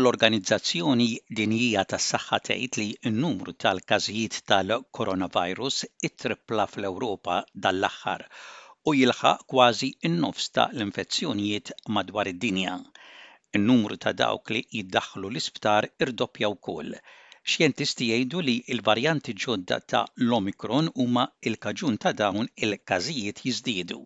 L-Organizzazzjoni 0.00 1.06
Dinjija 1.38 1.82
tas-Saħħa 1.92 2.36
tgħid 2.48 2.76
li 2.80 2.84
n-numru 3.08 3.54
tal-każijiet 3.62 4.36
tal-coronavirus 4.50 5.78
it-tripla 6.08 6.66
fl-Ewropa 6.74 7.38
dal-aħħar 7.64 8.22
u 8.90 8.92
jilħaq 8.98 9.42
kważi 9.54 9.88
n-nofs 10.10 10.46
ta' 10.58 10.66
l-infezzjonijiet 10.76 11.72
madwar 11.98 12.30
id-dinja 12.32 12.76
in-numru 13.60 13.98
ta' 14.06 14.14
dawk 14.22 14.54
li 14.56 14.62
jiddaħħlu 14.78 15.32
l-isptar 15.32 15.90
irdoppja 16.06 16.52
wkoll. 16.56 16.94
Xjentisti 17.56 18.12
jgħidu 18.12 18.44
li 18.50 18.56
l-varjanti 18.76 19.34
ġodda 19.46 19.80
ta' 19.94 20.04
l-Omikron 20.28 20.94
huma 20.98 21.26
il-kaġun 21.50 21.98
ta' 22.06 22.14
dawn 22.22 22.46
il-każijiet 22.68 23.42
jiżdiedu. 23.48 24.00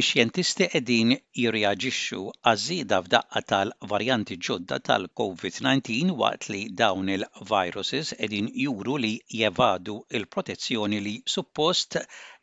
ix-xjentisti 0.00 0.66
qegħdin 0.72 1.10
jirreaġixxu 1.38 2.20
għaż-żieda 2.50 3.00
f'daqqa 3.06 3.40
tal-varjanti 3.50 4.36
ġodda 4.46 4.78
tal-COVID-19 4.88 6.14
waqt 6.22 6.46
li 6.54 6.60
dawn 6.78 7.10
il-viruses 7.16 8.12
qegħdin 8.20 8.48
juru 8.62 8.94
li 9.06 9.10
jevadu 9.40 9.96
il-protezzjoni 10.20 11.02
li 11.08 11.14
suppost 11.34 11.98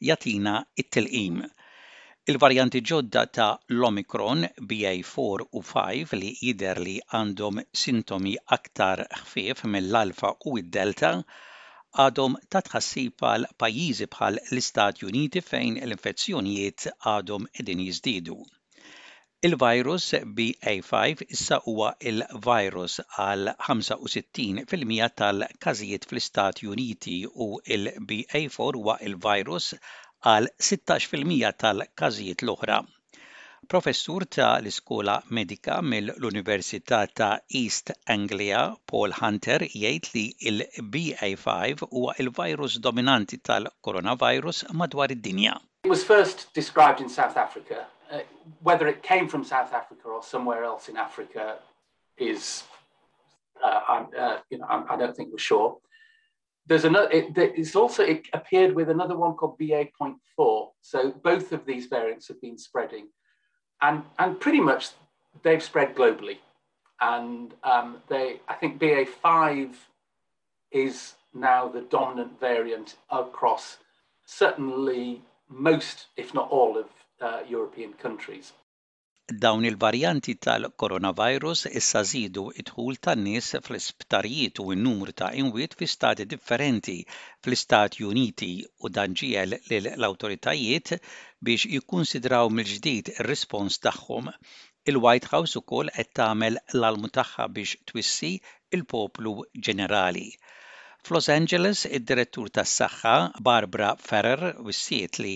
jatina 0.10 0.56
it-tilqim. 0.84 1.42
Il-varjanti 2.34 2.84
ġodda 2.94 3.26
ta' 3.40 3.50
l-Omicron 3.80 4.46
BA4 4.74 5.50
u 5.62 5.66
5 5.74 6.18
li 6.22 6.32
jider 6.44 6.84
li 6.90 6.98
għandhom 7.22 7.66
sintomi 7.86 8.38
aktar 8.60 9.06
ħfief 9.24 9.66
mill-alfa 9.78 10.36
u 10.54 10.60
id-delta 10.66 11.16
għadhom 12.02 12.34
ta' 12.54 12.60
tħassib 12.66 13.24
għal 13.28 13.46
pajjiżi 13.62 14.06
bħal 14.16 14.36
l-Istati 14.42 15.06
Uniti 15.12 15.42
fejn 15.46 15.78
l-infezzjonijiet 15.86 16.84
għadhom 17.12 17.48
edin 17.64 17.82
jiżdiedu. 17.86 18.36
Il-virus 19.50 20.06
BA5 20.40 21.26
issa 21.38 21.58
huwa 21.72 21.90
il-virus 22.12 23.00
għal 23.26 23.54
65% 23.72 25.10
tal-każijiet 25.24 26.06
fl-Istati 26.12 26.70
Uniti 26.76 27.16
u 27.48 27.52
il-BA4 27.80 28.82
huwa 28.84 29.00
il-virus 29.10 29.72
għal 30.36 30.52
16% 30.70 31.54
tal-każijiet 31.66 32.46
l-oħra. 32.48 32.84
Professur 33.70 34.26
ta' 34.26 34.58
l-Iskola 34.60 35.22
Medika 35.30 35.76
mill-Università 35.82 37.06
ta' 37.06 37.40
East 37.62 37.92
Anglia 38.10 38.62
Paul 38.92 39.12
Hunter 39.22 39.62
jgħid 39.68 40.08
li 40.16 40.24
il-BA5 40.50 41.84
huwa 41.92 42.16
il-virus 42.24 42.80
dominanti 42.82 43.38
tal-coronavirus 43.46 44.64
madwar 44.74 45.14
id-dinja. 45.14 45.54
It 45.84 45.94
was 45.94 46.02
first 46.04 46.48
described 46.56 47.00
in 47.00 47.10
South 47.10 47.38
Africa. 47.38 47.86
Uh, 48.10 48.22
whether 48.64 48.88
it 48.88 49.04
came 49.04 49.28
from 49.28 49.44
South 49.44 49.72
Africa 49.72 50.08
or 50.08 50.24
somewhere 50.24 50.64
else 50.64 50.90
in 50.90 50.98
Africa 50.98 51.60
is, 52.18 52.64
uh, 53.64 53.82
I'm, 53.88 54.08
uh, 54.18 54.38
you 54.50 54.58
know, 54.58 54.66
I'm, 54.68 54.88
I 54.90 54.98
do 54.98 55.06
not 55.06 55.16
think 55.16 55.30
we're 55.32 55.48
sure. 55.54 55.78
There's 56.66 56.86
another. 56.86 57.08
It, 57.12 57.38
it's 57.38 57.76
also 57.76 58.02
it 58.02 58.26
appeared 58.34 58.74
with 58.74 58.90
another 58.90 59.16
one 59.16 59.36
called 59.36 59.60
BA.4. 59.60 60.72
So 60.82 61.12
both 61.12 61.52
of 61.52 61.68
these 61.68 61.86
variants 61.86 62.28
have 62.30 62.42
been 62.42 62.58
spreading 62.58 63.10
and 63.82 64.04
and 64.18 64.40
pretty 64.40 64.60
much 64.60 64.90
they've 65.44 65.64
spread 65.64 65.96
globally, 65.96 66.38
and 67.00 67.54
um, 67.64 67.98
they 68.08 68.40
I 68.48 68.54
think 68.56 68.80
BA 68.80 69.06
five 69.06 69.70
is 70.72 71.14
now 71.34 71.68
the 71.68 71.82
dominant 71.82 72.40
variant 72.40 72.96
across 73.10 73.78
certainly 74.26 75.22
most, 75.50 76.06
if 76.16 76.34
not 76.34 76.50
all, 76.52 76.78
of 76.78 76.86
uh, 77.22 77.40
European 77.48 77.94
countries. 77.94 78.54
Dawn 79.42 79.64
il-varjanti 79.70 80.34
tal-coronavirus 80.44 81.62
issa 81.80 82.02
żidu 82.12 82.44
idħul 82.62 82.64
dħul 82.70 82.96
tan-nies 83.08 83.50
fl-isptarijiet 83.60 84.62
u 84.64 84.66
n-numru 84.76 85.14
ta' 85.22 85.28
inwiet 85.42 85.76
fi 85.82 85.88
stati 85.92 86.26
differenti 86.32 86.96
fl-Istati 87.18 88.08
Uniti 88.14 88.50
u 88.84 88.92
dan 88.96 89.14
ġiel 89.22 89.54
lill-awtoritajiet 89.68 90.90
biex 91.50 91.70
jikkunsidraw 91.76 92.50
mill-ġdid 92.58 93.14
ir-rispons 93.16 93.78
tagħhom. 93.86 94.34
Il-White 94.90 95.30
House 95.36 95.60
ukoll 95.62 95.94
qed 96.00 96.12
tagħmel 96.22 96.58
l-almu 96.80 97.14
tagħha 97.20 97.50
biex 97.60 97.84
twissi 97.92 98.34
il-poplu 98.80 99.38
ġenerali. 99.70 100.28
F'Los 101.08 101.28
Angeles, 101.34 101.82
id-direttur 101.98 102.50
tas-saħħa 102.58 103.12
Barbara 103.48 103.90
Ferrer 104.08 104.50
wissiet 104.70 105.20
li 105.24 105.30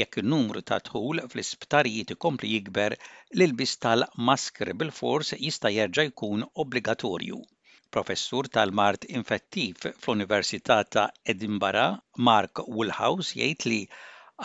jekk 0.00 0.20
in-numru 0.22 0.60
ta' 0.70 0.78
tħul 0.88 1.22
fl-isptarijiet 1.24 2.12
ikompli 2.14 2.50
jikber, 2.52 2.94
l-ilbis 3.38 3.72
tal-masker 3.84 4.70
bil-fors 4.82 5.32
jista' 5.40 5.72
jerġa' 5.78 6.04
jkun 6.12 6.46
obbligatorju. 6.64 7.40
Professur 7.96 8.50
tal-Mart 8.58 9.08
Infettiv 9.18 9.80
fl-Università 9.90 10.78
ta' 10.86 11.08
Edinburgh, 11.34 11.98
Mark 12.30 12.62
Woolhouse, 12.68 13.34
jgħid 13.40 13.68
li 13.72 13.80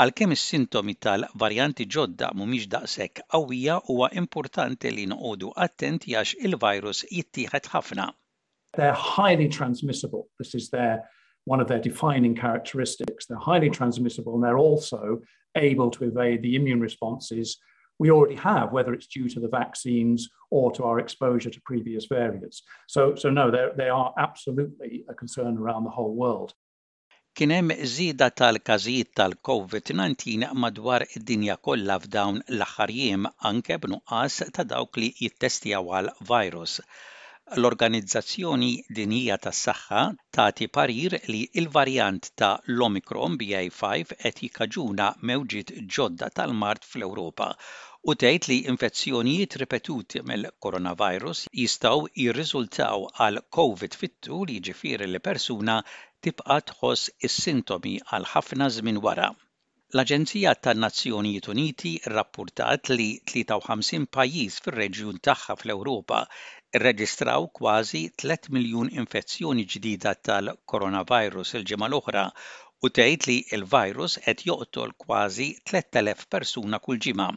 għalkemm 0.05 0.37
is-sintomi 0.39 0.97
tal-varjanti 1.07 1.87
ġodda 1.99 2.31
mhumiex 2.39 2.71
daqshekk 2.73 3.27
qawwija 3.35 3.77
huwa 3.91 4.09
importanti 4.23 4.95
li 4.97 5.05
noqogħdu 5.13 5.53
attenti 5.69 6.17
għax 6.23 6.41
il-virus 6.49 7.05
jittieħed 7.19 7.71
ħafna. 7.75 8.15
They're 8.75 8.93
highly 9.17 9.47
transmissible. 9.49 10.29
This 10.39 10.55
is 10.55 10.69
their 10.69 11.09
one 11.45 11.59
of 11.59 11.67
their 11.67 11.79
defining 11.89 12.35
characteristics. 12.35 13.25
They're 13.25 13.47
highly 13.51 13.69
transmissible 13.69 14.33
and 14.35 14.43
they're 14.43 14.57
also 14.69 15.21
able 15.55 15.89
to 15.91 16.05
evade 16.05 16.41
the 16.41 16.55
immune 16.55 16.79
responses 16.81 17.57
we 17.99 18.09
already 18.09 18.35
have, 18.35 18.71
whether 18.71 18.91
it's 18.93 19.05
due 19.07 19.29
to 19.29 19.39
the 19.39 19.47
vaccines 19.61 20.27
or 20.49 20.71
to 20.71 20.83
our 20.83 20.97
exposure 20.99 21.51
to 21.51 21.61
previous 21.61 22.05
variants. 22.05 22.63
So, 22.87 23.13
so 23.15 23.29
no, 23.29 23.51
they 23.51 23.87
are 23.89 24.13
absolutely 24.17 25.05
a 25.09 25.13
concern 25.13 25.57
around 25.59 25.83
the 25.83 25.91
whole 25.99 26.15
world. 26.15 26.53
Kien 27.35 27.49
hemm 27.51 27.69
żieda 27.85 28.29
tal-każijiet 28.31 29.13
tal-COVID-19 29.15 30.49
madwar 30.53 31.05
id-dinja 31.17 31.55
kollha 31.57 31.97
f'dawn 32.01 32.41
l-aħħar 32.57 32.91
jiem 32.97 33.25
anke 33.51 33.79
b'nuqqas 33.85 34.41
ta' 34.53 34.65
dawk 34.75 34.99
li 35.01 35.09
jittestjaw 35.21 35.93
għal 35.99 36.11
virus 36.33 36.79
L-Organizzazzjoni 37.59 38.67
Dinija 38.97 39.35
tas-Saħħa 39.45 40.01
tagħti 40.35 40.67
parir 40.75 41.15
li 41.31 41.39
l-varjant 41.61 42.29
ta' 42.41 42.51
l-Omicron 42.73 43.33
BA5 43.41 44.13
qed 44.21 44.37
jikkaġuna 44.43 45.07
mewġiet 45.31 45.73
ġodda 45.95 46.29
tal-Mart 46.39 46.87
fl-Ewropa 46.91 47.49
u 47.57 48.15
tgħid 48.21 48.47
li 48.51 48.57
infezzjonijiet 48.73 49.57
ripetuti 49.63 50.23
mill-coronavirus 50.31 51.41
jistgħu 51.63 52.07
jirriżultaw 52.27 53.03
għal 53.27 53.43
COVID 53.59 53.99
fittu 54.03 54.39
li 54.45 54.57
jiġifieri 54.61 55.11
li 55.11 55.21
persuna 55.27 55.75
tibqa' 56.29 56.59
tħoss 56.71 57.13
is-sintomi 57.29 57.97
għal 58.05 58.29
ħafna 58.37 58.71
żmien 58.77 59.03
wara. 59.09 59.27
L-Aġenzija 59.97 60.55
tan-Nazzjonijiet 60.69 61.51
Uniti 61.57 61.95
rrappurtat 62.07 62.89
li 62.97 63.09
53 63.37 64.09
pajjiż 64.19 64.63
fir-reġjun 64.69 65.19
tagħha 65.29 65.59
fl-Ewropa 65.59 66.25
Reġistraw 66.81 67.43
kważi 67.57 67.99
3 68.21 68.47
miljun 68.55 68.87
infezzjoni 69.01 69.65
ġdida 69.73 70.13
tal-koronavirus 70.29 71.51
il-ġimgħa 71.59 71.89
l-oħra 71.91 72.23
u 72.29 72.89
tgħid 72.99 73.27
li 73.29 73.35
l-virus 73.57 74.15
qed 74.23 74.41
joqtol 74.47 74.95
kważi 75.03 75.45
3000 75.73 76.25
persuna 76.35 76.79
kull 76.87 77.03
ġimgħa. 77.07 77.27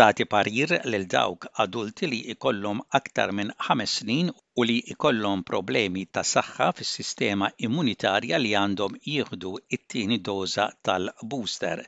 Tagħti 0.00 0.26
parir 0.34 0.74
lil 0.94 1.06
dawk 1.14 1.46
adulti 1.66 2.10
li 2.10 2.18
ikollhom 2.34 2.82
aktar 3.00 3.36
minn 3.40 3.54
5 3.70 3.88
snin 3.94 4.34
u 4.34 4.66
li 4.70 4.78
ikollhom 4.96 5.46
problemi 5.54 6.06
ta' 6.10 6.26
saħħa 6.34 6.72
fis-sistema 6.80 7.52
immunitarja 7.70 8.42
li 8.42 8.56
għandhom 8.64 8.98
jieħdu 9.14 9.54
it-tieni 9.78 10.20
doża 10.32 10.66
tal-booster 10.90 11.86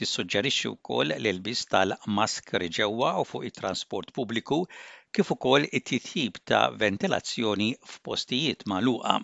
Tissuġġerixxi 0.00 0.68
wkoll 0.76 1.12
l-ilbiż 1.14 1.62
tal-maskri 1.72 2.68
ġewwa 2.76 3.08
u 3.22 3.24
fuq 3.30 3.42
it-transport 3.48 4.12
pubbliku 4.18 4.56
kif 5.16 5.32
ukoll 5.34 5.66
it-titjib 5.78 6.38
ta' 6.50 6.60
ventilazzjoni 6.82 7.66
f'postijiet 7.94 8.64
magħluqa. 8.72 9.16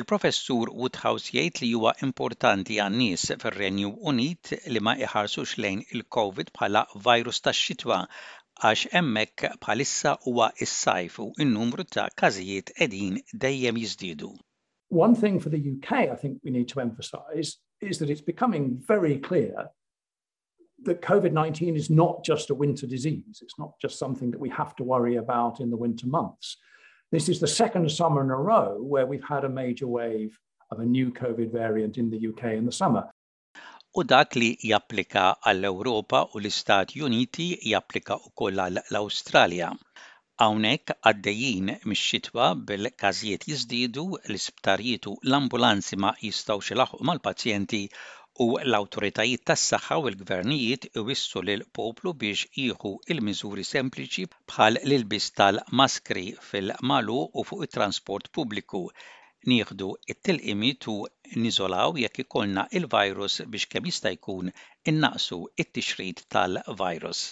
Il-professur 0.00 0.72
Woodhouse 0.80 1.30
jgħid 1.36 1.62
li 1.62 1.68
huwa 1.76 1.92
importanti 2.08 2.80
għan-nies 2.86 3.28
fir-Renju 3.44 3.92
Unit 4.14 4.52
li 4.74 4.82
ma 4.88 4.96
iħarsux 5.06 5.54
lejn 5.64 5.84
il-COVID 5.92 6.50
bħala 6.58 6.82
virus 7.06 7.40
tax-xitwa 7.46 8.00
għax 8.72 8.90
hemmhekk 8.96 9.48
bħalissa 9.62 10.16
huwa 10.26 10.50
s-sajf 10.66 11.20
u 11.28 11.28
n-numru 11.46 11.86
ta' 11.94 12.08
każijiet 12.24 12.74
qegħdin 12.80 13.22
dejjem 13.46 13.78
jiżdiedu. 13.84 14.32
One 15.06 15.14
thing 15.22 15.38
for 15.38 15.54
the 15.54 15.62
UK 15.76 16.08
I 16.16 16.18
think 16.24 16.42
we 16.42 16.50
need 16.58 16.74
to 16.74 16.82
emphasize 16.88 17.54
is 17.80 17.98
that 17.98 18.10
it's 18.10 18.20
becoming 18.20 18.82
very 18.86 19.18
clear 19.18 19.66
that 20.84 21.02
COVID 21.02 21.32
19 21.32 21.76
is 21.76 21.90
not 21.90 22.24
just 22.24 22.50
a 22.50 22.54
winter 22.54 22.86
disease. 22.86 23.38
It's 23.42 23.58
not 23.58 23.72
just 23.80 23.98
something 23.98 24.30
that 24.30 24.40
we 24.40 24.50
have 24.50 24.76
to 24.76 24.84
worry 24.84 25.16
about 25.16 25.60
in 25.60 25.70
the 25.70 25.76
winter 25.76 26.06
months. 26.06 26.56
This 27.12 27.28
is 27.28 27.40
the 27.40 27.46
second 27.62 27.90
summer 27.90 28.22
in 28.22 28.30
a 28.30 28.36
row 28.36 28.78
where 28.82 29.06
we've 29.06 29.24
had 29.24 29.44
a 29.44 29.48
major 29.48 29.86
wave 29.86 30.36
of 30.70 30.80
a 30.80 30.84
new 30.84 31.10
COVID 31.12 31.52
variant 31.52 31.96
in 31.98 32.10
the 32.10 32.20
UK 32.28 32.54
in 32.58 32.66
the 32.66 32.72
summer. 32.72 33.04
U 33.96 34.04
dak 34.04 34.36
li 34.36 34.50
japplika 34.68 35.22
għall-Ewropa 35.48 36.20
u 36.34 36.40
l-Istati 36.42 37.00
Uniti 37.06 37.46
japplika 37.70 38.18
wkoll 38.28 38.60
għall 38.66 38.82
Hawnhekk 40.44 40.90
għaddejjin 41.08 41.68
mix-xitwa 41.90 42.46
bil-każijiet 42.70 43.44
jiżdiedu, 43.50 44.02
l-isptarijiet 44.30 45.06
u 45.10 45.12
l-ambulanzi 45.28 45.96
ma 46.04 46.10
jistgħux 46.24 46.72
ilaħħu 46.74 46.98
mal-pazjenti 47.10 47.78
u 48.44 48.48
l-awtoritajiet 48.64 49.46
tas-saħħa 49.50 49.98
u 50.02 50.10
l-gvernijiet 50.10 50.84
iwissu 51.04 51.42
lil 51.48 51.64
poplu 51.78 52.12
biex 52.24 52.44
jieħu 52.64 52.92
il-miżuri 53.14 53.64
sempliċi 53.70 54.26
bħal 54.36 54.80
l-ilbis 54.82 55.28
tal-maskri 55.40 56.26
fil-malu 56.50 57.16
u 57.24 57.44
fuq 57.52 57.64
it-transport 57.68 58.28
pubbliku. 58.40 58.82
Nieħdu 59.52 59.88
it-tilqimit 60.16 60.90
u 60.96 60.98
niżolaw 61.46 61.96
jekk 62.04 62.26
ikollna 62.26 62.66
il-virus 62.82 63.40
biex 63.56 63.72
kemm 63.76 63.88
jista' 63.92 64.12
jkun 64.18 64.52
innaqsu 64.94 65.40
it-tixrid 65.66 66.22
tal-virus. 66.36 67.28